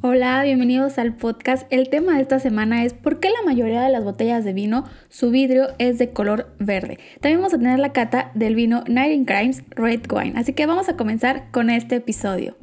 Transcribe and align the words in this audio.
Hola, 0.00 0.44
bienvenidos 0.44 0.96
al 0.98 1.16
podcast. 1.16 1.66
El 1.70 1.88
tema 1.88 2.14
de 2.14 2.22
esta 2.22 2.38
semana 2.38 2.84
es 2.84 2.94
por 2.94 3.18
qué 3.18 3.30
la 3.30 3.42
mayoría 3.44 3.82
de 3.82 3.90
las 3.90 4.04
botellas 4.04 4.44
de 4.44 4.52
vino 4.52 4.84
su 5.08 5.32
vidrio 5.32 5.70
es 5.80 5.98
de 5.98 6.10
color 6.10 6.54
verde. 6.60 7.00
También 7.20 7.40
vamos 7.40 7.52
a 7.52 7.58
tener 7.58 7.80
la 7.80 7.92
cata 7.92 8.30
del 8.36 8.54
vino 8.54 8.84
Nighting 8.86 9.24
Crimes 9.24 9.64
Red 9.70 10.02
Wine, 10.08 10.38
así 10.38 10.52
que 10.52 10.66
vamos 10.66 10.88
a 10.88 10.96
comenzar 10.96 11.50
con 11.50 11.68
este 11.68 11.96
episodio. 11.96 12.56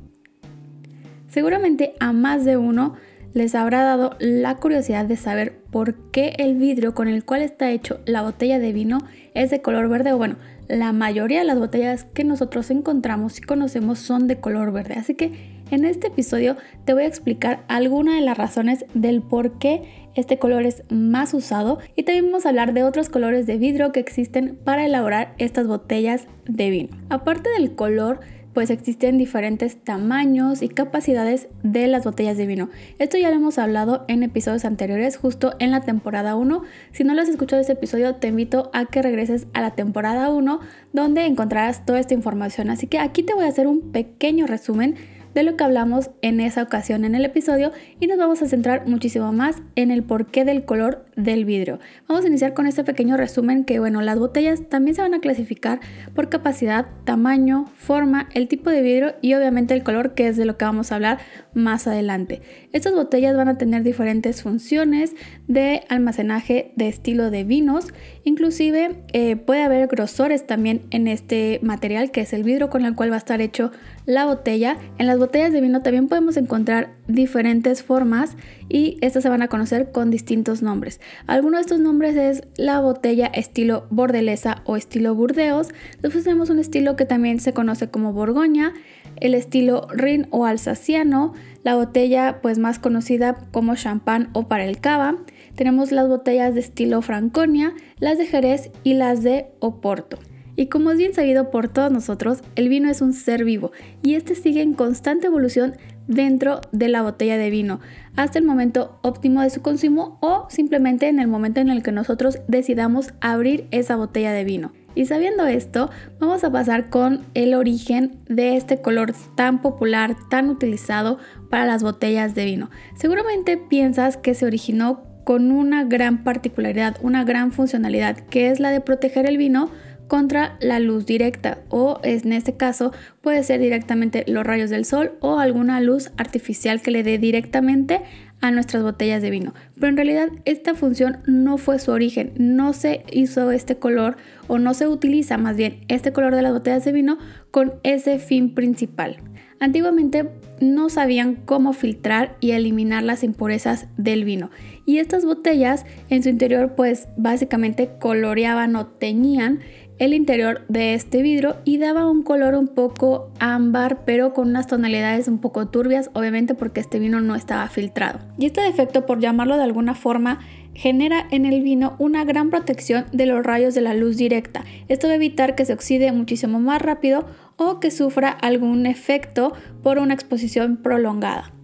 Seguramente 1.28 1.94
a 2.00 2.14
más 2.14 2.46
de 2.46 2.56
uno 2.56 2.96
les 3.34 3.54
habrá 3.54 3.84
dado 3.84 4.16
la 4.20 4.56
curiosidad 4.56 5.04
de 5.04 5.18
saber 5.18 5.60
por 5.72 5.96
qué 6.12 6.36
el 6.38 6.56
vidrio 6.56 6.96
con 6.96 7.10
el 7.10 7.26
cual 7.26 7.42
está 7.42 7.70
hecho 7.70 8.00
la 8.06 8.22
botella 8.22 8.60
de 8.60 8.72
vino 8.72 9.00
es 9.34 9.50
de 9.50 9.62
color 9.62 9.90
verde 9.90 10.14
o 10.14 10.18
bueno, 10.18 10.38
la 10.70 10.94
mayoría 10.94 11.40
de 11.40 11.46
las 11.46 11.60
botellas 11.60 12.06
que 12.06 12.24
nosotros 12.24 12.72
encontramos 12.72 13.40
y 13.40 13.42
conocemos 13.42 14.00
son 14.00 14.28
de 14.28 14.40
color 14.40 14.72
verde. 14.72 14.94
Así 14.94 15.16
que 15.16 15.55
en 15.72 15.86
este 15.86 16.08
episodio 16.08 16.58
te 16.86 16.94
voy 16.94 17.04
a 17.04 17.08
explicar 17.08 17.64
algunas 17.68 18.16
de 18.16 18.22
las 18.22 18.38
razones 18.38 18.86
del 18.94 19.22
por 19.22 19.58
qué 19.58 20.10
este 20.16 20.38
color 20.38 20.66
es 20.66 20.84
más 20.90 21.34
usado 21.34 21.80
y 21.96 22.04
también 22.04 22.26
vamos 22.26 22.46
a 22.46 22.50
hablar 22.50 22.74
de 22.74 22.84
otros 22.84 23.10
colores 23.10 23.46
de 23.48 23.58
vidrio 23.58 23.92
que 23.92 24.00
existen 24.00 24.58
para 24.64 24.86
elaborar 24.86 25.34
estas 25.38 25.68
botellas 25.68 26.28
de 26.46 26.70
vino. 26.70 26.90
Aparte 27.10 27.50
del 27.50 27.76
color, 27.76 28.20
pues 28.56 28.70
existen 28.70 29.18
diferentes 29.18 29.84
tamaños 29.84 30.62
y 30.62 30.70
capacidades 30.70 31.50
de 31.62 31.88
las 31.88 32.06
botellas 32.06 32.38
de 32.38 32.48
vino. 32.48 32.70
Esto 33.00 33.18
ya 33.18 33.30
lo 33.30 33.36
hemos 33.36 33.58
hablado 33.58 34.06
en 34.08 34.24
episodios 34.24 34.64
anteriores, 34.64 35.18
justo 35.18 35.56
en 35.60 35.72
la 35.72 35.82
temporada 35.82 36.38
1. 36.38 36.64
Si 36.94 37.04
no 37.04 37.14
lo 37.14 37.22
has 37.22 37.28
escuchado 37.28 37.60
este 37.60 37.74
episodio, 37.74 38.16
te 38.16 38.30
invito 38.30 38.72
a 38.74 38.86
que 38.86 39.02
regreses 39.02 39.48
a 39.54 39.60
la 39.60 39.72
temporada 39.72 40.30
1, 40.30 40.62
donde 40.94 41.26
encontrarás 41.26 41.86
toda 41.86 42.00
esta 42.00 42.14
información. 42.14 42.70
Así 42.70 42.88
que 42.88 42.98
aquí 42.98 43.24
te 43.24 43.34
voy 43.34 43.44
a 43.44 43.50
hacer 43.50 43.68
un 43.68 43.92
pequeño 43.92 44.48
resumen 44.48 44.96
de 45.36 45.44
lo 45.44 45.58
que 45.58 45.64
hablamos 45.66 46.10
en 46.22 46.40
esa 46.40 46.64
ocasión 46.64 47.04
en 47.04 47.14
el 47.14 47.26
episodio 47.26 47.72
y 48.00 48.08
nos 48.08 48.18
vamos 48.18 48.42
a 48.42 48.48
centrar 48.48 48.88
muchísimo 48.88 49.34
más 49.34 49.58
en 49.76 49.92
el 49.92 50.02
porqué 50.02 50.46
del 50.46 50.64
color 50.64 51.06
del 51.18 51.44
vidrio. 51.44 51.80
Vamos 52.08 52.24
a 52.24 52.30
iniciar 52.30 52.54
con 52.54 52.68
este 52.68 52.86
pequeño 52.86 53.18
resumen 53.18 53.66
que 53.66 53.80
bueno, 53.80 54.02
las 54.02 54.18
botellas 54.18 54.70
también 54.70 54.96
se 54.96 55.02
van 55.02 55.14
a 55.14 55.20
clasificar 55.20 55.82
por 56.16 56.30
capacidad, 56.30 56.88
tamaño, 57.04 57.66
forma, 57.76 58.30
el 58.34 58.48
tipo 58.48 58.70
de 58.70 58.82
vidrio 58.82 59.16
y 59.22 59.34
obviamente 59.34 59.74
el 59.74 59.84
color 59.84 60.14
que 60.14 60.30
es 60.30 60.38
de 60.38 60.46
lo 60.46 60.58
que 60.58 60.66
vamos 60.66 60.92
a 60.92 60.96
hablar 60.96 61.20
más 61.54 61.86
adelante. 61.86 62.42
Estas 62.72 62.94
botellas 62.94 63.36
van 63.36 63.50
a 63.50 63.58
tener 63.58 63.84
diferentes 63.84 64.42
funciones 64.42 65.16
de 65.48 65.84
almacenaje 65.90 66.72
de 66.78 66.88
estilo 66.88 67.30
de 67.30 67.44
vinos, 67.44 67.88
inclusive 68.24 69.04
eh, 69.12 69.36
puede 69.36 69.64
haber 69.64 69.88
grosores 69.88 70.48
también 70.48 70.84
en 70.92 71.10
este 71.10 71.60
material 71.62 72.12
que 72.12 72.22
es 72.22 72.32
el 72.32 72.44
vidrio 72.44 72.70
con 72.70 72.86
el 72.86 72.96
cual 72.96 73.12
va 73.12 73.16
a 73.16 73.20
estar 73.20 73.42
hecho 73.42 73.72
la 74.06 74.26
botella. 74.26 74.78
En 74.98 75.08
las 75.08 75.18
botellas 75.26 75.54
de 75.54 75.62
vino 75.62 75.82
también 75.82 76.08
podemos 76.08 76.38
encontrar 76.38 76.94
diferentes 77.08 77.82
formas 77.82 78.38
y 78.70 79.00
estas 79.02 79.24
se 79.24 79.30
van 79.30 79.42
a 79.42 79.48
conocer 79.48 79.92
con 79.92 80.12
distintos 80.12 80.62
nombres. 80.62 81.02
Alguno 81.26 81.58
de 81.58 81.62
estos 81.62 81.80
nombres 81.80 82.16
es 82.16 82.44
la 82.58 82.80
botella 82.80 83.26
estilo 83.26 83.88
bordelesa 83.90 84.62
o 84.66 84.76
estilo 84.76 85.16
burdeos. 85.16 85.70
Después 86.04 86.24
tenemos 86.26 86.52
un 86.52 86.60
estilo 86.60 86.96
que 86.96 87.06
también 87.06 87.40
se 87.40 87.54
conoce 87.54 87.90
como 87.90 88.14
borgoña, 88.14 88.74
el 89.16 89.34
estilo 89.34 89.88
rin 89.92 90.28
o 90.30 90.46
alsaciano, 90.46 91.34
la 91.64 91.76
botella 91.76 92.40
pues 92.44 92.60
más 92.60 92.78
conocida 92.78 93.36
como 93.52 93.76
champán 93.76 94.30
o 94.34 94.48
para 94.48 94.66
el 94.66 94.80
cava. 94.80 95.18
Tenemos 95.56 95.92
las 95.92 96.08
botellas 96.08 96.54
de 96.54 96.60
estilo 96.60 97.02
franconia, 97.02 97.74
las 97.98 98.20
de 98.20 98.28
Jerez 98.28 98.70
y 98.84 98.94
las 98.94 99.24
de 99.24 99.48
Oporto. 99.60 100.20
Y 100.56 100.68
como 100.68 100.92
es 100.92 100.98
bien 100.98 101.14
sabido 101.14 101.52
por 101.52 101.68
todos 101.68 101.92
nosotros, 101.92 102.42
el 102.56 102.70
vino 102.70 102.90
es 102.90 103.02
un 103.02 103.14
ser 103.14 103.44
vivo 103.44 103.72
y 104.02 104.16
este 104.16 104.36
sigue 104.36 104.62
en 104.62 104.74
constante 104.74 105.28
evolución 105.28 105.76
dentro 106.08 106.62
de 106.72 106.88
la 106.88 107.02
botella 107.02 107.38
de 107.38 107.50
vino 107.50 107.80
hasta 108.16 108.40
el 108.40 108.46
momento 108.46 109.00
óptimo 109.02 109.42
de 109.42 109.50
su 109.50 109.62
consumo 109.62 110.18
o 110.22 110.48
simplemente 110.50 111.08
en 111.08 111.20
el 111.20 111.28
momento 111.28 111.60
en 111.60 111.70
el 111.70 111.84
que 111.84 111.92
nosotros 111.92 112.40
decidamos 112.48 113.14
abrir 113.22 113.68
esa 113.72 113.96
botella 113.96 114.32
de 114.32 114.44
vino. 114.44 114.72
Y 114.94 115.08
sabiendo 115.08 115.46
esto, 115.46 115.90
vamos 116.20 116.46
a 116.46 116.52
pasar 116.52 116.90
con 116.90 117.26
el 117.34 117.54
origen 117.54 118.18
de 118.30 118.56
este 118.56 118.82
color 118.82 119.14
tan 119.36 119.62
popular, 119.62 120.16
tan 120.30 120.50
utilizado 120.50 121.18
para 121.50 121.66
las 121.66 121.84
botellas 121.84 122.34
de 122.34 122.46
vino. 122.46 122.70
Seguramente 122.96 123.58
piensas 123.58 124.16
que 124.16 124.34
se 124.34 124.46
originó 124.46 125.04
con 125.26 125.52
una 125.52 125.84
gran 125.84 126.24
particularidad, 126.24 126.96
una 127.02 127.26
gran 127.26 127.52
funcionalidad, 127.52 128.16
que 128.16 128.52
es 128.52 128.62
la 128.62 128.70
de 128.70 128.80
proteger 128.80 129.26
el 129.26 129.38
vino 129.38 129.70
contra 130.08 130.58
la 130.60 130.80
luz 130.80 131.06
directa 131.06 131.60
o 131.70 132.00
en 132.04 132.34
este 132.34 132.56
caso 132.56 132.92
puede 133.22 133.44
ser 133.44 133.60
directamente 133.60 134.24
los 134.28 134.46
rayos 134.46 134.70
del 134.70 134.86
sol 134.86 135.14
o 135.20 135.40
alguna 135.40 135.80
luz 135.82 136.12
artificial 136.18 136.82
que 136.82 136.92
le 136.92 137.04
dé 137.04 137.18
directamente 137.18 138.02
a 138.42 138.52
nuestras 138.52 138.84
botellas 138.84 139.22
de 139.22 139.30
vino. 139.30 139.54
Pero 139.76 139.88
en 139.88 139.98
realidad 139.98 140.30
esta 140.46 140.76
función 140.76 141.18
no 141.26 141.58
fue 141.58 141.80
su 141.80 141.92
origen, 141.92 142.34
no 142.38 142.74
se 142.74 143.04
hizo 143.12 143.52
este 143.52 143.78
color 143.78 144.18
o 144.48 144.60
no 144.60 144.74
se 144.74 144.88
utiliza 144.88 145.38
más 145.38 145.58
bien 145.58 145.82
este 145.88 146.12
color 146.14 146.36
de 146.36 146.42
las 146.42 146.54
botellas 146.54 146.86
de 146.86 146.92
vino 146.92 147.18
con 147.52 147.74
ese 147.84 148.20
fin 148.20 148.54
principal. 148.54 149.18
Antiguamente 149.60 150.30
no 150.60 150.90
sabían 150.90 151.36
cómo 151.36 151.72
filtrar 151.74 152.36
y 152.42 152.52
eliminar 152.52 153.04
las 153.04 153.24
impurezas 153.24 153.88
del 153.98 154.26
vino 154.26 154.52
y 154.86 155.00
estas 155.00 155.26
botellas 155.26 155.86
en 156.10 156.24
su 156.24 156.30
interior 156.30 156.76
pues 156.76 157.08
básicamente 157.18 157.90
coloreaban 158.00 158.76
o 158.76 158.86
teñían 158.86 159.60
el 159.98 160.14
interior 160.14 160.66
de 160.68 160.94
este 160.94 161.22
vidrio 161.22 161.58
y 161.64 161.78
daba 161.78 162.10
un 162.10 162.24
color 162.24 162.56
un 162.56 162.68
poco 162.68 163.32
ámbar 163.40 164.04
pero 164.06 164.34
con 164.34 164.50
unas 164.50 164.68
tonalidades 164.68 165.28
un 165.28 165.40
poco 165.40 165.68
turbias 165.68 166.10
obviamente 166.14 166.54
porque 166.54 166.82
este 166.82 167.00
vino 167.00 167.22
no 167.22 167.36
estaba 167.36 167.68
filtrado. 167.68 168.20
Y 168.38 168.46
este 168.46 168.62
defecto 168.62 169.06
por 169.06 169.20
llamarlo 169.20 169.58
de 169.58 169.64
alguna 169.64 169.96
forma 169.96 170.40
genera 170.74 171.26
en 171.32 171.46
el 171.46 171.62
vino 171.62 171.96
una 172.00 172.26
gran 172.26 172.50
protección 172.50 173.06
de 173.14 173.26
los 173.26 173.44
rayos 173.44 173.74
de 173.74 173.82
la 173.82 173.94
luz 173.94 174.18
directa. 174.18 174.66
Esto 174.90 175.08
va 175.08 175.14
a 175.14 175.16
evitar 175.16 175.56
que 175.56 175.66
se 175.66 175.74
oxide 175.74 176.12
muchísimo 176.12 176.60
más 176.60 176.82
rápido 176.82 177.26
o 177.56 177.80
que 177.80 177.92
sufra 177.92 178.30
algún 178.30 178.86
efecto 178.86 179.54
por 179.82 179.98
una 180.00 180.14
exposición 180.14 180.78
prolongada 180.78 181.55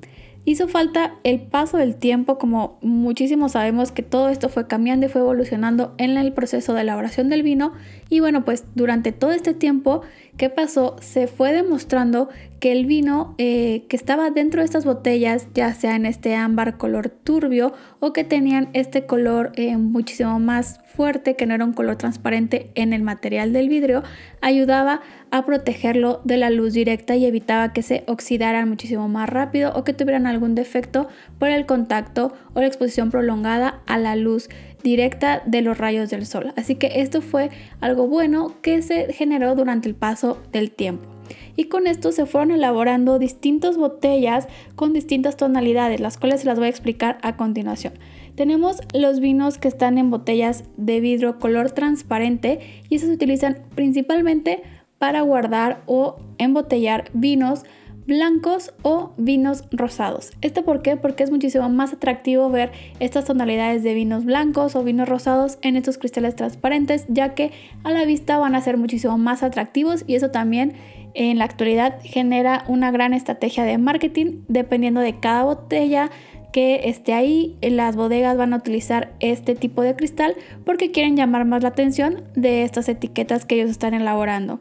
Hizo 0.44 0.68
falta 0.68 1.20
el 1.24 1.40
paso 1.40 1.78
del 1.78 1.96
tiempo, 1.96 2.40
como 2.40 2.80
muchísimos 2.82 3.52
sabemos 3.52 3.92
que 3.92 4.02
todo 4.02 4.30
esto 4.30 4.50
fue 4.50 4.66
cambiando 4.68 5.06
y 5.06 5.10
fue 5.10 5.22
evolucionando 5.22 5.94
en 6.00 6.18
el 6.18 6.34
proceso 6.34 6.74
de 6.74 6.82
elaboración 6.82 7.30
del 7.30 7.44
vino. 7.44 7.74
Y 8.10 8.22
bueno, 8.22 8.44
pues 8.44 8.66
durante 8.74 9.12
todo 9.12 9.32
este 9.32 9.54
tiempo 9.54 10.02
que 10.38 10.50
pasó, 10.50 10.96
se 11.00 11.28
fue 11.28 11.54
demostrando 11.54 12.30
que 12.60 12.72
el 12.72 12.88
vino 12.88 13.36
eh, 13.38 13.86
que 13.88 13.96
estaba 13.96 14.32
dentro 14.32 14.62
de 14.62 14.66
estas 14.66 14.84
botellas, 14.84 15.48
ya 15.54 15.74
sea 15.76 15.96
en 15.96 16.08
este 16.08 16.36
ámbar 16.36 16.78
color 16.78 17.10
turbio 17.10 17.74
o 18.00 18.12
que 18.12 18.24
tenían 18.24 18.70
este 18.74 19.06
color 19.06 19.52
eh, 19.56 19.78
muchísimo 19.78 20.40
más 20.40 20.81
fuerte, 20.92 21.36
que 21.36 21.46
no 21.46 21.54
era 21.54 21.66
un 21.66 21.74
color 21.74 21.96
transparente 21.96 22.72
en 22.76 22.94
el 22.94 23.02
material 23.02 23.54
del 23.54 23.70
vidrio, 23.70 24.04
ayudaba 24.42 25.02
a 25.32 25.46
protegerlo 25.46 26.22
de 26.24 26.38
la 26.38 26.50
luz 26.50 26.74
directa 26.74 27.16
y 27.16 27.26
evitaba 27.26 27.74
que 27.74 27.82
se 27.82 28.04
oxidaran 28.08 28.70
muchísimo 28.70 29.08
más 29.08 29.30
rápido 29.30 29.74
o 29.76 29.84
que 29.84 29.94
tuvieran 29.94 30.28
algún 30.28 30.56
defecto 30.56 31.08
por 31.40 31.50
el 31.50 31.66
contacto 31.66 32.34
o 32.54 32.60
la 32.60 32.68
exposición 32.68 33.12
prolongada 33.12 33.82
a 33.88 33.98
la 33.98 34.16
luz 34.16 34.50
directa 34.84 35.42
de 35.46 35.62
los 35.62 35.78
rayos 35.78 36.10
del 36.10 36.26
sol. 36.26 36.54
Así 36.58 36.76
que 36.76 37.02
esto 37.02 37.22
fue 37.22 37.50
algo 37.80 38.08
bueno 38.08 38.56
que 38.62 38.82
se 38.82 39.14
generó 39.14 39.56
durante 39.56 39.88
el 39.88 39.96
paso 39.96 40.42
del 40.52 40.72
tiempo 40.72 41.08
y 41.56 41.66
con 41.66 41.88
esto 41.88 42.12
se 42.12 42.26
fueron 42.26 42.52
elaborando 42.52 43.20
distintas 43.20 43.78
botellas 43.78 44.48
con 44.76 44.94
distintas 44.94 45.38
tonalidades, 45.38 46.00
las 46.00 46.18
cuales 46.18 46.42
se 46.42 46.48
las 46.48 46.58
voy 46.58 46.68
a 46.68 46.70
explicar 46.70 47.18
a 47.22 47.38
continuación. 47.38 47.94
Tenemos 48.36 48.82
los 48.94 49.20
vinos 49.20 49.58
que 49.58 49.68
están 49.68 49.98
en 49.98 50.10
botellas 50.10 50.64
de 50.78 51.00
vidrio 51.00 51.40
color 51.40 51.72
transparente 51.72 52.60
y 52.90 52.96
estos 52.96 53.10
se 53.10 53.16
utilizan 53.16 53.60
principalmente 53.76 54.64
para 54.98 55.22
guardar 55.22 55.82
o 55.88 56.18
embotellar 56.38 57.10
vinos 57.14 57.64
blancos 58.06 58.74
o 58.82 59.14
vinos 59.18 59.64
rosados. 59.72 60.32
¿Esto 60.42 60.64
por 60.64 60.82
qué? 60.82 60.98
Porque 60.98 61.24
es 61.24 61.32
muchísimo 61.32 61.70
más 61.70 61.94
atractivo 61.94 62.50
ver 62.50 62.72
estas 63.00 63.26
tonalidades 63.26 63.84
de 63.84 63.94
vinos 63.94 64.26
blancos 64.26 64.76
o 64.76 64.84
vinos 64.84 65.08
rosados 65.08 65.58
en 65.62 65.76
estos 65.76 65.98
cristales 65.98 66.36
transparentes, 66.36 67.06
ya 67.10 67.34
que 67.36 67.52
a 67.84 67.92
la 67.92 68.06
vista 68.06 68.38
van 68.38 68.56
a 68.56 68.62
ser 68.62 68.78
muchísimo 68.78 69.18
más 69.18 69.44
atractivos 69.44 70.04
y 70.08 70.16
eso 70.16 70.32
también 70.32 70.74
en 71.14 71.38
la 71.38 71.46
actualidad 71.46 72.00
genera 72.04 72.64
una 72.68 72.92
gran 72.92 73.14
estrategia 73.14 73.64
de 73.64 73.78
marketing 73.78 74.44
dependiendo 74.48 75.02
de 75.02 75.20
cada 75.20 75.44
botella 75.44 76.10
que 76.52 76.90
esté 76.90 77.14
ahí. 77.14 77.58
Las 77.62 77.96
bodegas 77.96 78.38
van 78.38 78.54
a 78.54 78.58
utilizar 78.58 79.14
este 79.20 79.56
tipo 79.56 79.82
de 79.82 79.96
cristal 79.96 80.36
porque 80.66 80.92
quieren 80.92 81.16
llamar 81.16 81.46
más 81.46 81.64
la 81.64 81.70
atención 81.70 82.24
de 82.36 82.64
estas 82.64 82.90
etiquetas 82.90 83.46
que 83.46 83.56
ellos 83.56 83.70
están 83.70 83.94
elaborando. 83.94 84.60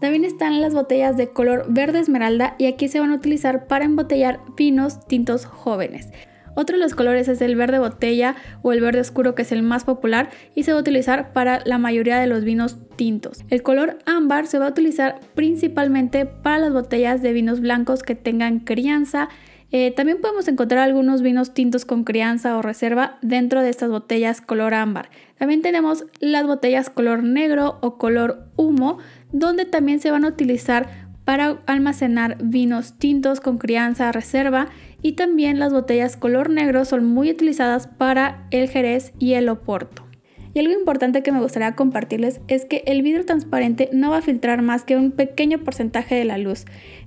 También 0.00 0.24
están 0.24 0.60
las 0.62 0.72
botellas 0.72 1.16
de 1.16 1.28
color 1.28 1.66
verde 1.68 2.00
esmeralda 2.00 2.54
y 2.58 2.66
aquí 2.66 2.88
se 2.88 3.00
van 3.00 3.10
a 3.10 3.16
utilizar 3.16 3.66
para 3.66 3.84
embotellar 3.84 4.40
vinos 4.56 5.06
tintos 5.06 5.44
jóvenes. 5.44 6.08
Otro 6.54 6.76
de 6.76 6.82
los 6.82 6.94
colores 6.94 7.28
es 7.28 7.40
el 7.40 7.54
verde 7.54 7.78
botella 7.78 8.34
o 8.62 8.72
el 8.72 8.80
verde 8.80 9.00
oscuro 9.00 9.34
que 9.34 9.42
es 9.42 9.52
el 9.52 9.62
más 9.62 9.84
popular 9.84 10.30
y 10.54 10.64
se 10.64 10.72
va 10.72 10.78
a 10.78 10.80
utilizar 10.80 11.32
para 11.32 11.60
la 11.64 11.78
mayoría 11.78 12.18
de 12.18 12.26
los 12.26 12.44
vinos 12.44 12.78
tintos. 12.96 13.44
El 13.50 13.62
color 13.62 13.98
ámbar 14.06 14.46
se 14.46 14.58
va 14.58 14.66
a 14.66 14.70
utilizar 14.70 15.20
principalmente 15.34 16.26
para 16.26 16.58
las 16.58 16.72
botellas 16.72 17.22
de 17.22 17.32
vinos 17.32 17.60
blancos 17.60 18.02
que 18.02 18.14
tengan 18.14 18.60
crianza. 18.60 19.28
Eh, 19.72 19.92
también 19.92 20.20
podemos 20.20 20.48
encontrar 20.48 20.80
algunos 20.80 21.22
vinos 21.22 21.54
tintos 21.54 21.84
con 21.84 22.02
crianza 22.02 22.56
o 22.56 22.62
reserva 22.62 23.18
dentro 23.22 23.62
de 23.62 23.70
estas 23.70 23.90
botellas 23.90 24.40
color 24.40 24.74
ámbar. 24.74 25.10
También 25.38 25.62
tenemos 25.62 26.04
las 26.18 26.46
botellas 26.46 26.90
color 26.90 27.22
negro 27.22 27.78
o 27.80 27.96
color 27.96 28.48
humo, 28.56 28.98
donde 29.32 29.64
también 29.64 30.00
se 30.00 30.10
van 30.10 30.24
a 30.24 30.28
utilizar 30.28 31.10
para 31.24 31.58
almacenar 31.66 32.38
vinos 32.42 32.94
tintos 32.98 33.40
con 33.40 33.58
crianza 33.58 34.10
reserva 34.10 34.68
y 35.02 35.12
también 35.12 35.60
las 35.60 35.72
botellas 35.72 36.16
color 36.16 36.50
negro 36.50 36.84
son 36.84 37.04
muy 37.04 37.30
utilizadas 37.30 37.86
para 37.86 38.46
el 38.50 38.68
jerez 38.68 39.12
y 39.20 39.34
el 39.34 39.48
oporto. 39.48 40.09
Y 40.52 40.58
algo 40.58 40.72
importante 40.72 41.22
que 41.22 41.32
me 41.32 41.40
gustaría 41.40 41.76
compartirles 41.76 42.40
es 42.48 42.64
que 42.64 42.82
el 42.86 43.02
vidrio 43.02 43.24
transparente 43.24 43.88
no 43.92 44.10
va 44.10 44.18
a 44.18 44.22
filtrar 44.22 44.62
más 44.62 44.82
que 44.82 44.96
un 44.96 45.12
pequeño 45.12 45.58
porcentaje 45.58 46.16
de 46.16 46.24
la 46.24 46.38
luz. 46.38 46.64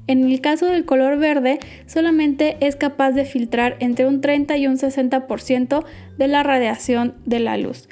En 0.07 0.23
el 0.23 0.39
caso 0.39 0.67
del 0.67 0.85
color 0.85 1.17
verde, 1.17 1.59
solamente 1.85 2.57
es 2.61 2.75
capaz 2.75 3.11
de 3.11 3.25
filtrar 3.25 3.75
entre 3.79 4.05
un 4.05 4.21
30 4.21 4.57
y 4.57 4.67
un 4.67 4.77
60% 4.77 5.83
de 6.17 6.27
la 6.27 6.43
radiación 6.43 7.15
de 7.25 7.39
la 7.39 7.57
luz. 7.57 7.89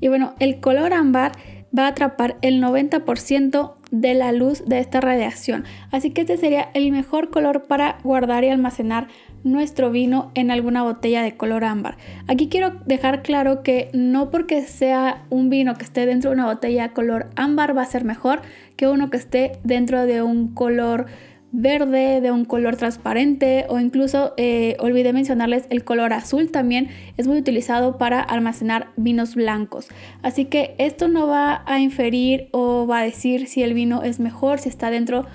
Y 0.00 0.08
bueno, 0.08 0.34
el 0.38 0.60
color 0.60 0.94
ámbar 0.94 1.32
va 1.76 1.84
a 1.84 1.88
atrapar 1.88 2.36
el 2.42 2.62
90% 2.62 3.74
de 3.90 4.14
la 4.14 4.32
luz 4.32 4.64
de 4.66 4.78
esta 4.78 5.00
radiación. 5.00 5.64
Así 5.90 6.10
que 6.10 6.22
este 6.22 6.36
sería 6.36 6.70
el 6.74 6.90
mejor 6.90 7.30
color 7.30 7.64
para 7.64 7.98
guardar 8.02 8.44
y 8.44 8.48
almacenar 8.48 9.08
nuestro 9.44 9.90
vino 9.90 10.30
en 10.34 10.50
alguna 10.50 10.82
botella 10.82 11.22
de 11.22 11.36
color 11.36 11.64
ámbar. 11.64 11.96
Aquí 12.26 12.48
quiero 12.48 12.74
dejar 12.86 13.22
claro 13.22 13.62
que 13.62 13.88
no 13.92 14.30
porque 14.30 14.62
sea 14.62 15.24
un 15.30 15.50
vino 15.50 15.74
que 15.74 15.84
esté 15.84 16.06
dentro 16.06 16.30
de 16.30 16.34
una 16.34 16.46
botella 16.46 16.92
color 16.92 17.30
ámbar 17.36 17.76
va 17.76 17.82
a 17.82 17.86
ser 17.86 18.04
mejor 18.04 18.42
que 18.76 18.88
uno 18.88 19.10
que 19.10 19.16
esté 19.16 19.52
dentro 19.64 20.06
de 20.06 20.22
un 20.22 20.54
color 20.54 21.06
verde, 21.52 22.20
de 22.20 22.30
un 22.30 22.44
color 22.44 22.76
transparente 22.76 23.66
o 23.68 23.78
incluso 23.80 24.34
eh, 24.36 24.76
olvidé 24.78 25.12
mencionarles 25.12 25.66
el 25.70 25.84
color 25.84 26.12
azul 26.12 26.50
también 26.50 26.88
es 27.16 27.26
muy 27.26 27.38
utilizado 27.38 27.98
para 27.98 28.20
almacenar 28.20 28.88
vinos 28.96 29.34
blancos. 29.34 29.88
Así 30.22 30.44
que 30.44 30.74
esto 30.78 31.08
no 31.08 31.26
va 31.26 31.62
a 31.66 31.80
inferir 31.80 32.48
o 32.52 32.86
va 32.86 33.00
a 33.00 33.04
decir 33.04 33.48
si 33.48 33.62
el 33.62 33.74
vino 33.74 34.02
es 34.02 34.20
mejor, 34.20 34.60
si 34.60 34.68
está 34.68 34.90
dentro 34.90 35.22
de 35.22 35.28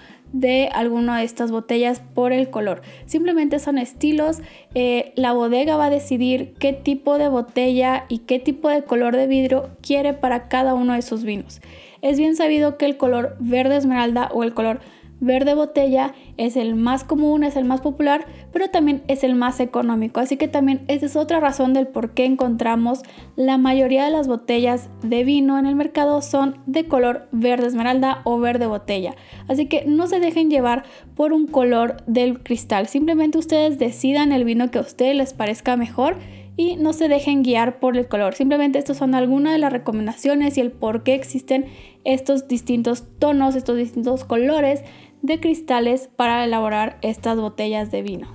alguna 0.73 1.19
de 1.19 1.25
estas 1.25 1.51
botellas 1.51 2.01
por 2.13 2.33
el 2.33 2.49
color. 2.49 2.81
Simplemente 3.05 3.59
son 3.59 3.77
estilos. 3.77 4.39
Eh, 4.73 5.13
la 5.15 5.33
bodega 5.33 5.77
va 5.77 5.85
a 5.85 5.89
decidir 5.89 6.53
qué 6.59 6.73
tipo 6.73 7.17
de 7.17 7.29
botella 7.29 8.05
y 8.09 8.19
qué 8.19 8.39
tipo 8.39 8.69
de 8.69 8.83
color 8.83 9.15
de 9.15 9.27
vidrio 9.27 9.69
quiere 9.81 10.13
para 10.13 10.47
cada 10.47 10.73
uno 10.73 10.93
de 10.93 11.01
sus 11.01 11.23
vinos. 11.23 11.61
Es 12.01 12.19
bien 12.19 12.35
sabido 12.35 12.77
que 12.77 12.85
el 12.85 12.97
color 12.97 13.35
verde 13.39 13.77
esmeralda 13.77 14.29
o 14.33 14.43
el 14.43 14.53
color 14.53 14.79
verde 15.19 15.53
botella 15.53 16.13
es 16.37 16.57
el 16.57 16.75
más 16.75 17.03
común, 17.03 17.43
es 17.43 17.55
el 17.55 17.65
más 17.65 17.81
popular, 17.81 18.25
pero 18.51 18.69
también 18.69 19.03
es 19.07 19.23
el 19.23 19.35
más 19.35 19.59
económico. 19.59 20.19
Así 20.19 20.37
que 20.37 20.47
también 20.47 20.81
esa 20.87 21.05
es 21.05 21.15
otra 21.15 21.39
razón 21.39 21.73
del 21.73 21.87
por 21.87 22.11
qué 22.11 22.25
encontramos 22.25 23.03
la 23.35 23.57
mayoría 23.57 24.05
de 24.05 24.11
las 24.11 24.27
botellas 24.27 24.89
de 25.01 25.23
vino 25.23 25.57
en 25.57 25.65
el 25.65 25.75
mercado 25.75 26.21
son 26.21 26.57
de 26.65 26.85
color 26.87 27.27
verde 27.31 27.67
esmeralda 27.67 28.21
o 28.23 28.39
verde 28.39 28.67
botella. 28.67 29.15
Así 29.47 29.67
que 29.67 29.85
no 29.85 30.07
se 30.07 30.19
dejen 30.19 30.49
llevar 30.49 30.83
por 31.15 31.33
un 31.33 31.47
color 31.47 31.97
del 32.07 32.41
cristal. 32.43 32.87
Simplemente 32.87 33.37
ustedes 33.37 33.79
decidan 33.79 34.31
el 34.31 34.43
vino 34.43 34.71
que 34.71 34.79
a 34.79 34.81
ustedes 34.81 35.15
les 35.15 35.33
parezca 35.33 35.77
mejor 35.77 36.17
y 36.57 36.75
no 36.75 36.93
se 36.93 37.07
dejen 37.07 37.43
guiar 37.43 37.79
por 37.79 37.97
el 37.97 38.07
color. 38.07 38.35
Simplemente 38.35 38.79
estas 38.79 38.97
son 38.97 39.15
algunas 39.15 39.53
de 39.53 39.59
las 39.59 39.73
recomendaciones 39.73 40.57
y 40.57 40.61
el 40.61 40.71
por 40.71 41.03
qué 41.03 41.13
existen 41.13 41.65
estos 42.03 42.47
distintos 42.47 43.05
tonos, 43.19 43.55
estos 43.55 43.77
distintos 43.77 44.23
colores 44.23 44.83
de 45.21 45.39
cristales 45.39 46.09
para 46.15 46.43
elaborar 46.43 46.97
estas 47.01 47.37
botellas 47.37 47.91
de 47.91 48.01
vino. 48.01 48.27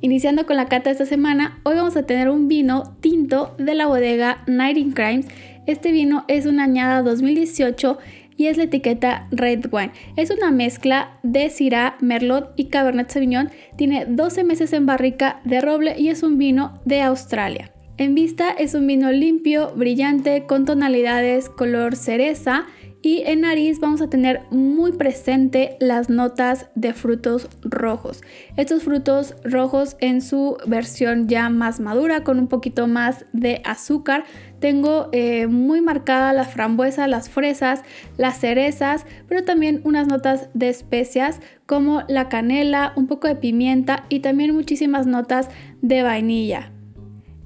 Iniciando 0.00 0.46
con 0.46 0.56
la 0.56 0.66
cata 0.66 0.90
de 0.90 0.94
esta 0.94 1.06
semana, 1.06 1.60
hoy 1.62 1.76
vamos 1.76 1.96
a 1.96 2.04
tener 2.04 2.28
un 2.28 2.48
vino 2.48 2.96
tinto 3.00 3.54
de 3.58 3.74
la 3.74 3.86
bodega 3.86 4.42
Nighting 4.48 4.92
Crimes. 4.92 5.28
Este 5.66 5.92
vino 5.92 6.24
es 6.26 6.46
una 6.46 6.64
añada 6.64 7.02
2018 7.02 7.98
y 8.42 8.48
es 8.48 8.56
la 8.56 8.64
etiqueta 8.64 9.28
Red 9.30 9.66
Wine. 9.70 9.92
Es 10.16 10.32
una 10.32 10.50
mezcla 10.50 11.16
de 11.22 11.48
Syrah, 11.48 11.96
Merlot 12.00 12.52
y 12.56 12.70
Cabernet 12.70 13.08
Sauvignon. 13.08 13.50
Tiene 13.76 14.04
12 14.04 14.42
meses 14.42 14.72
en 14.72 14.84
barrica 14.84 15.40
de 15.44 15.60
roble 15.60 15.94
y 15.96 16.08
es 16.08 16.24
un 16.24 16.38
vino 16.38 16.80
de 16.84 17.02
Australia. 17.02 17.70
En 17.98 18.16
vista 18.16 18.50
es 18.50 18.74
un 18.74 18.84
vino 18.88 19.12
limpio, 19.12 19.72
brillante, 19.76 20.42
con 20.48 20.64
tonalidades 20.64 21.48
color 21.48 21.94
cereza 21.94 22.66
y 23.02 23.22
en 23.26 23.40
nariz 23.40 23.80
vamos 23.80 24.00
a 24.00 24.08
tener 24.08 24.42
muy 24.50 24.92
presente 24.92 25.76
las 25.80 26.08
notas 26.08 26.68
de 26.76 26.94
frutos 26.94 27.48
rojos. 27.62 28.22
Estos 28.56 28.84
frutos 28.84 29.34
rojos 29.44 29.96
en 30.00 30.22
su 30.22 30.56
versión 30.66 31.28
ya 31.28 31.48
más 31.50 31.80
madura, 31.80 32.22
con 32.22 32.38
un 32.38 32.46
poquito 32.46 32.86
más 32.86 33.24
de 33.32 33.60
azúcar. 33.64 34.24
Tengo 34.60 35.08
eh, 35.10 35.48
muy 35.48 35.80
marcada 35.80 36.32
la 36.32 36.44
frambuesa, 36.44 37.08
las 37.08 37.28
fresas, 37.28 37.82
las 38.16 38.38
cerezas, 38.38 39.04
pero 39.28 39.42
también 39.42 39.80
unas 39.82 40.06
notas 40.06 40.48
de 40.54 40.68
especias 40.68 41.40
como 41.66 42.04
la 42.08 42.28
canela, 42.28 42.92
un 42.94 43.08
poco 43.08 43.26
de 43.26 43.34
pimienta 43.34 44.04
y 44.08 44.20
también 44.20 44.54
muchísimas 44.54 45.06
notas 45.06 45.48
de 45.80 46.04
vainilla. 46.04 46.70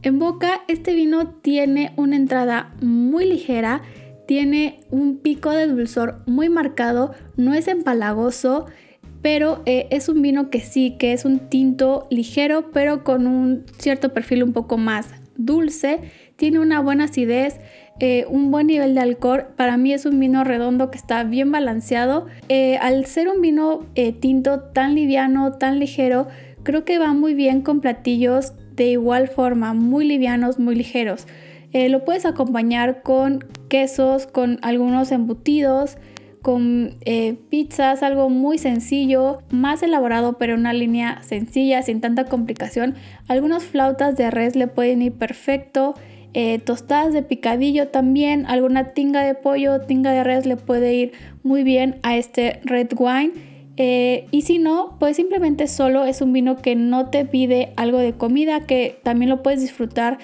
En 0.02 0.18
boca 0.18 0.60
este 0.68 0.94
vino 0.94 1.28
tiene 1.28 1.92
una 1.96 2.14
entrada 2.14 2.74
muy 2.80 3.24
ligera 3.24 3.82
tiene 4.26 4.80
un 4.90 5.18
pico 5.18 5.50
de 5.50 5.66
dulzor 5.66 6.20
muy 6.26 6.48
marcado, 6.48 7.14
no 7.36 7.54
es 7.54 7.68
empalagoso, 7.68 8.66
pero 9.22 9.62
eh, 9.66 9.88
es 9.90 10.08
un 10.08 10.22
vino 10.22 10.50
que 10.50 10.60
sí, 10.60 10.96
que 10.98 11.12
es 11.12 11.24
un 11.24 11.48
tinto 11.48 12.06
ligero, 12.10 12.70
pero 12.72 13.02
con 13.02 13.26
un 13.26 13.64
cierto 13.78 14.12
perfil 14.12 14.42
un 14.44 14.52
poco 14.52 14.78
más 14.78 15.08
dulce, 15.36 16.00
tiene 16.36 16.60
una 16.60 16.80
buena 16.80 17.04
acidez, 17.04 17.58
eh, 17.98 18.26
un 18.28 18.50
buen 18.50 18.66
nivel 18.66 18.94
de 18.94 19.00
alcohol. 19.00 19.46
Para 19.56 19.76
mí 19.76 19.92
es 19.92 20.06
un 20.06 20.20
vino 20.20 20.44
redondo 20.44 20.90
que 20.90 20.98
está 20.98 21.24
bien 21.24 21.50
balanceado. 21.50 22.26
Eh, 22.48 22.76
al 22.76 23.06
ser 23.06 23.28
un 23.28 23.40
vino 23.40 23.86
tinto 24.20 24.60
tan 24.60 24.94
liviano, 24.94 25.52
tan 25.52 25.78
ligero, 25.78 26.28
creo 26.62 26.84
que 26.84 26.98
va 26.98 27.12
muy 27.12 27.34
bien 27.34 27.62
con 27.62 27.80
platillos 27.80 28.52
de 28.76 28.90
igual 28.90 29.28
forma, 29.28 29.72
muy 29.72 30.06
livianos, 30.06 30.58
muy 30.58 30.74
ligeros. 30.74 31.26
Eh, 31.72 31.88
lo 31.88 32.04
puedes 32.04 32.26
acompañar 32.26 33.02
con 33.02 33.44
quesos, 33.68 34.26
con 34.26 34.58
algunos 34.62 35.10
embutidos, 35.12 35.96
con 36.42 36.94
eh, 37.04 37.36
pizzas, 37.50 38.02
algo 38.02 38.28
muy 38.28 38.58
sencillo, 38.58 39.40
más 39.50 39.82
elaborado 39.82 40.38
pero 40.38 40.54
una 40.54 40.72
línea 40.72 41.22
sencilla, 41.22 41.82
sin 41.82 42.00
tanta 42.00 42.24
complicación. 42.24 42.94
Algunas 43.26 43.64
flautas 43.64 44.16
de 44.16 44.30
res 44.30 44.54
le 44.54 44.68
pueden 44.68 45.02
ir 45.02 45.12
perfecto. 45.12 45.94
Eh, 46.34 46.58
tostadas 46.58 47.14
de 47.14 47.22
picadillo 47.22 47.88
también, 47.88 48.44
alguna 48.46 48.92
tinga 48.92 49.22
de 49.22 49.34
pollo, 49.34 49.80
tinga 49.80 50.12
de 50.12 50.22
res 50.22 50.44
le 50.44 50.56
puede 50.56 50.94
ir 50.94 51.12
muy 51.42 51.62
bien 51.62 51.98
a 52.02 52.16
este 52.16 52.60
red 52.64 52.88
wine. 52.96 53.32
y 54.30 54.42
si 54.42 54.58
no, 54.58 54.96
pues 54.98 55.16
simplemente 55.16 55.66
solo 55.66 56.04
es 56.04 56.22
un 56.22 56.32
vino 56.32 56.56
que 56.56 56.76
no 56.76 57.10
te 57.10 57.24
pide 57.24 57.72
algo 57.76 57.98
de 57.98 58.12
comida, 58.12 58.60
que 58.60 58.98
también 59.02 59.30
lo 59.30 59.42
puedes 59.42 59.60
disfrutar 59.60 60.18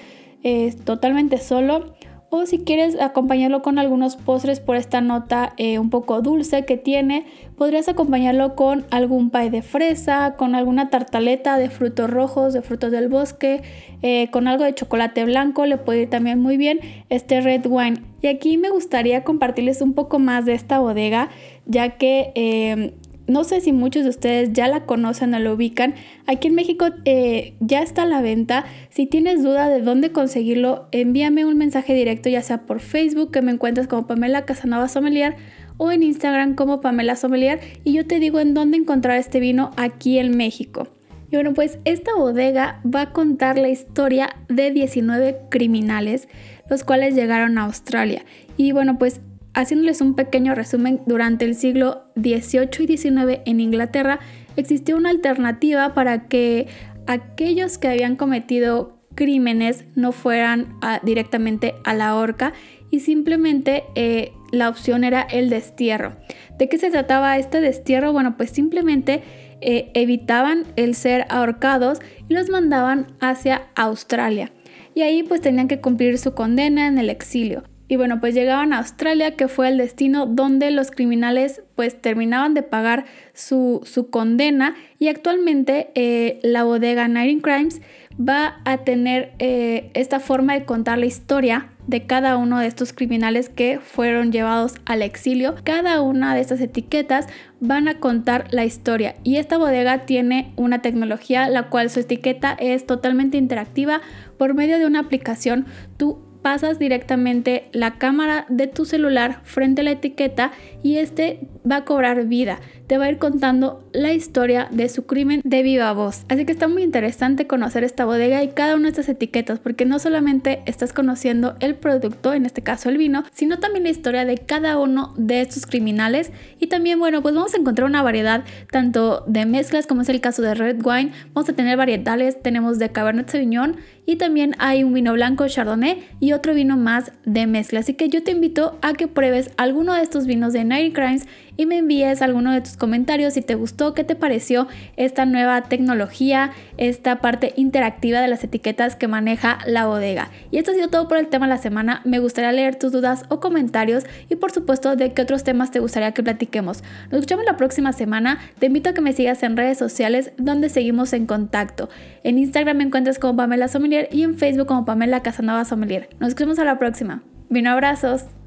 totalmente 0.84 1.38
solo 1.38 1.94
o 2.34 2.46
si 2.46 2.60
quieres 2.60 2.98
acompañarlo 2.98 3.60
con 3.60 3.78
algunos 3.78 4.16
postres 4.16 4.58
por 4.58 4.76
esta 4.76 5.02
nota 5.02 5.52
eh, 5.58 5.78
un 5.78 5.90
poco 5.90 6.22
dulce 6.22 6.64
que 6.64 6.78
tiene, 6.78 7.26
podrías 7.58 7.90
acompañarlo 7.90 8.56
con 8.56 8.86
algún 8.90 9.28
pie 9.28 9.50
de 9.50 9.60
fresa, 9.60 10.34
con 10.38 10.54
alguna 10.54 10.88
tartaleta 10.88 11.58
de 11.58 11.68
frutos 11.68 12.08
rojos, 12.08 12.54
de 12.54 12.62
frutos 12.62 12.90
del 12.90 13.10
bosque, 13.10 13.60
eh, 14.00 14.30
con 14.30 14.48
algo 14.48 14.64
de 14.64 14.74
chocolate 14.74 15.26
blanco, 15.26 15.66
le 15.66 15.76
puede 15.76 16.04
ir 16.04 16.08
también 16.08 16.40
muy 16.40 16.56
bien 16.56 16.80
este 17.10 17.42
red 17.42 17.66
wine. 17.66 18.00
Y 18.22 18.28
aquí 18.28 18.56
me 18.56 18.70
gustaría 18.70 19.24
compartirles 19.24 19.82
un 19.82 19.92
poco 19.92 20.18
más 20.18 20.46
de 20.46 20.54
esta 20.54 20.78
bodega, 20.78 21.28
ya 21.66 21.98
que 21.98 22.32
eh, 22.34 22.94
no 23.32 23.44
sé 23.44 23.60
si 23.60 23.72
muchos 23.72 24.04
de 24.04 24.10
ustedes 24.10 24.52
ya 24.52 24.68
la 24.68 24.84
conocen 24.84 25.34
o 25.34 25.38
la 25.38 25.52
ubican. 25.52 25.94
Aquí 26.26 26.48
en 26.48 26.54
México 26.54 26.86
eh, 27.04 27.54
ya 27.60 27.82
está 27.82 28.02
a 28.02 28.06
la 28.06 28.20
venta. 28.20 28.64
Si 28.90 29.06
tienes 29.06 29.42
duda 29.42 29.68
de 29.68 29.80
dónde 29.80 30.12
conseguirlo, 30.12 30.86
envíame 30.92 31.46
un 31.46 31.56
mensaje 31.56 31.94
directo, 31.94 32.28
ya 32.28 32.42
sea 32.42 32.66
por 32.66 32.80
Facebook, 32.80 33.32
que 33.32 33.42
me 33.42 33.52
encuentras 33.52 33.88
como 33.88 34.06
Pamela 34.06 34.44
Casanova 34.44 34.88
Sommelier, 34.88 35.36
o 35.78 35.90
en 35.90 36.02
Instagram 36.02 36.54
como 36.54 36.80
Pamela 36.80 37.16
Sommelier, 37.16 37.60
y 37.84 37.94
yo 37.94 38.06
te 38.06 38.20
digo 38.20 38.38
en 38.38 38.54
dónde 38.54 38.76
encontrar 38.76 39.16
este 39.16 39.40
vino 39.40 39.70
aquí 39.76 40.18
en 40.18 40.36
México. 40.36 40.88
Y 41.30 41.36
bueno, 41.36 41.54
pues 41.54 41.78
esta 41.86 42.14
bodega 42.14 42.82
va 42.84 43.00
a 43.00 43.10
contar 43.10 43.56
la 43.56 43.70
historia 43.70 44.28
de 44.48 44.70
19 44.70 45.38
criminales, 45.48 46.28
los 46.68 46.84
cuales 46.84 47.14
llegaron 47.14 47.56
a 47.56 47.64
Australia. 47.64 48.22
Y 48.58 48.72
bueno, 48.72 48.98
pues 48.98 49.22
haciéndoles 49.54 50.00
un 50.00 50.14
pequeño 50.14 50.54
resumen, 50.54 51.00
durante 51.06 51.44
el 51.44 51.54
siglo 51.54 52.04
XVIII 52.16 52.84
y 52.84 52.96
XIX 52.96 53.40
en 53.44 53.60
Inglaterra 53.60 54.20
existió 54.56 54.96
una 54.96 55.10
alternativa 55.10 55.94
para 55.94 56.26
que 56.28 56.66
aquellos 57.06 57.78
que 57.78 57.88
habían 57.88 58.16
cometido 58.16 58.98
crímenes 59.14 59.84
no 59.94 60.12
fueran 60.12 60.78
directamente 61.02 61.74
a 61.84 61.94
la 61.94 62.16
horca 62.16 62.52
y 62.90 63.00
simplemente 63.00 63.84
eh, 63.94 64.32
la 64.50 64.68
opción 64.68 65.04
era 65.04 65.22
el 65.22 65.50
destierro. 65.50 66.16
¿De 66.58 66.68
qué 66.68 66.78
se 66.78 66.90
trataba 66.90 67.38
este 67.38 67.60
destierro? 67.60 68.12
Bueno, 68.12 68.36
pues 68.36 68.50
simplemente 68.50 69.22
eh, 69.60 69.90
evitaban 69.94 70.64
el 70.76 70.94
ser 70.94 71.26
ahorcados 71.30 72.00
y 72.28 72.34
los 72.34 72.50
mandaban 72.50 73.06
hacia 73.20 73.62
Australia. 73.74 74.50
Y 74.94 75.02
ahí 75.02 75.22
pues 75.22 75.40
tenían 75.40 75.68
que 75.68 75.80
cumplir 75.80 76.18
su 76.18 76.34
condena 76.34 76.86
en 76.86 76.98
el 76.98 77.08
exilio. 77.08 77.64
Y 77.92 77.96
bueno, 77.96 78.20
pues 78.20 78.32
llegaban 78.32 78.72
a 78.72 78.78
Australia, 78.78 79.36
que 79.36 79.48
fue 79.48 79.68
el 79.68 79.76
destino 79.76 80.24
donde 80.24 80.70
los 80.70 80.90
criminales 80.90 81.60
pues 81.74 82.00
terminaban 82.00 82.54
de 82.54 82.62
pagar 82.62 83.04
su, 83.34 83.82
condena. 84.10 84.76
Y 84.98 85.08
actualmente 85.08 85.90
eh, 85.94 86.40
la 86.42 86.64
bodega 86.64 87.06
Nighting 87.06 87.42
Crimes 87.42 87.82
va 88.18 88.62
a 88.64 88.78
tener 88.78 89.34
eh, 89.40 89.90
esta 89.92 90.20
forma 90.20 90.54
de 90.54 90.64
contar 90.64 90.96
la 90.96 91.04
historia 91.04 91.68
de 91.86 92.06
cada 92.06 92.38
uno 92.38 92.60
de 92.60 92.66
estos 92.66 92.94
criminales 92.94 93.50
que 93.50 93.78
fueron 93.78 94.32
llevados 94.32 94.76
al 94.86 95.02
exilio. 95.02 95.56
Cada 95.62 96.00
una 96.00 96.34
de 96.34 96.40
estas 96.40 96.62
etiquetas 96.62 97.26
van 97.60 97.88
a 97.88 98.00
contar 98.00 98.46
la 98.52 98.64
historia 98.64 99.16
y 99.22 99.36
esta 99.36 99.58
bodega 99.58 100.06
tiene 100.06 100.54
una 100.56 100.80
tecnología 100.80 101.46
la 101.50 101.68
cual 101.68 101.90
su 101.90 102.00
etiqueta 102.00 102.56
es 102.58 102.86
totalmente 102.86 103.36
interactiva 103.36 104.00
por 104.38 104.54
medio 104.54 104.78
de 104.78 104.86
una 104.86 105.00
aplicación. 105.00 105.66
Tú 105.98 106.31
pasas 106.42 106.78
directamente 106.78 107.68
la 107.72 107.94
cámara 107.94 108.46
de 108.48 108.66
tu 108.66 108.84
celular 108.84 109.40
frente 109.44 109.80
a 109.80 109.84
la 109.84 109.92
etiqueta 109.92 110.52
y 110.82 110.98
este 110.98 111.40
va 111.68 111.76
a 111.76 111.84
cobrar 111.84 112.26
vida. 112.26 112.60
Te 112.92 112.98
va 112.98 113.06
a 113.06 113.10
ir 113.10 113.16
contando 113.16 113.82
la 113.94 114.12
historia 114.12 114.68
de 114.70 114.86
su 114.90 115.06
crimen 115.06 115.40
de 115.44 115.62
viva 115.62 115.90
voz. 115.94 116.26
Así 116.28 116.44
que 116.44 116.52
está 116.52 116.68
muy 116.68 116.82
interesante 116.82 117.46
conocer 117.46 117.84
esta 117.84 118.04
bodega 118.04 118.42
y 118.42 118.48
cada 118.48 118.74
una 118.74 118.82
de 118.82 118.88
estas 118.90 119.08
etiquetas 119.08 119.60
porque 119.60 119.86
no 119.86 119.98
solamente 119.98 120.62
estás 120.66 120.92
conociendo 120.92 121.56
el 121.60 121.74
producto, 121.74 122.34
en 122.34 122.44
este 122.44 122.60
caso 122.60 122.90
el 122.90 122.98
vino, 122.98 123.24
sino 123.32 123.58
también 123.60 123.84
la 123.84 123.88
historia 123.88 124.26
de 124.26 124.36
cada 124.36 124.76
uno 124.76 125.14
de 125.16 125.40
estos 125.40 125.64
criminales 125.64 126.32
y 126.60 126.66
también 126.66 126.98
bueno 126.98 127.22
pues 127.22 127.34
vamos 127.34 127.54
a 127.54 127.56
encontrar 127.56 127.88
una 127.88 128.02
variedad 128.02 128.44
tanto 128.70 129.24
de 129.26 129.46
mezclas 129.46 129.86
como 129.86 130.02
es 130.02 130.10
el 130.10 130.20
caso 130.20 130.42
de 130.42 130.54
Red 130.54 130.84
Wine, 130.84 131.12
vamos 131.32 131.48
a 131.48 131.54
tener 131.54 131.78
varietales, 131.78 132.42
tenemos 132.42 132.78
de 132.78 132.92
Cabernet 132.92 133.30
Sauvignon 133.30 133.76
y 134.04 134.16
también 134.16 134.54
hay 134.58 134.84
un 134.84 134.92
vino 134.92 135.12
blanco 135.12 135.46
Chardonnay 135.46 136.02
y 136.20 136.32
otro 136.32 136.54
vino 136.54 136.76
más 136.76 137.12
de 137.24 137.46
mezcla. 137.46 137.80
Así 137.80 137.94
que 137.94 138.08
yo 138.08 138.24
te 138.24 138.32
invito 138.32 138.78
a 138.82 138.94
que 138.94 139.06
pruebes 139.06 139.50
alguno 139.56 139.94
de 139.94 140.02
estos 140.02 140.26
vinos 140.26 140.52
de 140.52 140.64
Night 140.64 140.92
Crimes 140.92 141.26
y 141.56 141.66
me 141.66 141.78
envíes 141.78 142.22
alguno 142.22 142.52
de 142.52 142.60
tus 142.60 142.76
comentarios 142.76 143.34
si 143.34 143.42
te 143.42 143.54
gustó, 143.54 143.94
qué 143.94 144.04
te 144.04 144.16
pareció 144.16 144.68
esta 144.96 145.24
nueva 145.26 145.62
tecnología, 145.62 146.52
esta 146.76 147.16
parte 147.20 147.52
interactiva 147.56 148.20
de 148.20 148.28
las 148.28 148.44
etiquetas 148.44 148.96
que 148.96 149.08
maneja 149.08 149.58
la 149.66 149.86
bodega. 149.86 150.30
Y 150.50 150.58
esto 150.58 150.70
ha 150.70 150.74
sido 150.74 150.88
todo 150.88 151.08
por 151.08 151.18
el 151.18 151.28
tema 151.28 151.46
de 151.46 151.50
la 151.50 151.58
semana. 151.58 152.00
Me 152.04 152.18
gustaría 152.18 152.52
leer 152.52 152.76
tus 152.76 152.92
dudas 152.92 153.24
o 153.28 153.40
comentarios 153.40 154.04
y 154.28 154.36
por 154.36 154.52
supuesto 154.52 154.96
de 154.96 155.12
qué 155.12 155.22
otros 155.22 155.44
temas 155.44 155.70
te 155.70 155.80
gustaría 155.80 156.12
que 156.12 156.22
platiquemos. 156.22 156.82
Nos 157.10 157.20
escuchamos 157.20 157.44
la 157.44 157.56
próxima 157.56 157.92
semana. 157.92 158.38
Te 158.58 158.66
invito 158.66 158.90
a 158.90 158.94
que 158.94 159.00
me 159.00 159.12
sigas 159.12 159.42
en 159.42 159.56
redes 159.56 159.78
sociales 159.78 160.32
donde 160.38 160.68
seguimos 160.68 161.12
en 161.12 161.26
contacto. 161.26 161.88
En 162.22 162.38
Instagram 162.38 162.76
me 162.78 162.84
encuentras 162.84 163.18
como 163.18 163.36
Pamela 163.36 163.68
Sommelier 163.68 164.08
y 164.10 164.22
en 164.22 164.36
Facebook 164.36 164.66
como 164.66 164.84
Pamela 164.84 165.22
Casanova 165.22 165.64
Sommelier. 165.64 166.08
Nos 166.18 166.30
escuchamos 166.30 166.58
a 166.58 166.64
la 166.64 166.78
próxima. 166.78 167.22
Vino 167.48 167.70
abrazos. 167.70 168.41